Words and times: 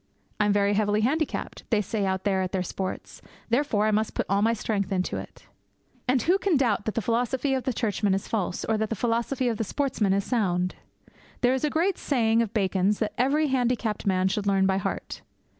'I 0.39 0.45
am 0.47 0.53
very 0.53 0.73
heavily 0.73 1.01
handicapped,' 1.01 1.63
they 1.69 1.79
say 1.79 2.07
out 2.07 2.23
there 2.23 2.41
at 2.41 2.53
their 2.53 2.63
sports, 2.63 3.21
'therefore 3.49 3.85
I 3.85 3.91
must 3.91 4.15
put 4.15 4.25
all 4.27 4.41
my 4.41 4.53
strength 4.53 4.91
into 4.91 5.17
it!' 5.17 5.45
And 6.07 6.23
who 6.23 6.39
can 6.39 6.57
doubt 6.57 6.85
that 6.85 6.95
the 6.95 7.03
philosophy 7.03 7.53
of 7.53 7.65
the 7.65 7.71
Churchmen 7.71 8.15
is 8.15 8.27
false, 8.27 8.65
or 8.65 8.79
that 8.79 8.89
the 8.89 8.95
philosophy 8.95 9.47
of 9.47 9.57
the 9.57 9.63
sportsmen 9.63 10.11
is 10.13 10.23
sound? 10.23 10.73
There 11.41 11.53
is 11.53 11.63
a 11.63 11.69
great 11.69 11.99
saying 11.99 12.41
of 12.41 12.51
Bacon's 12.51 12.97
that 12.97 13.13
every 13.19 13.49
handicapped 13.49 14.07
man 14.07 14.27
should 14.27 14.47
learn 14.47 14.65
by 14.65 14.77
heart. 14.77 15.21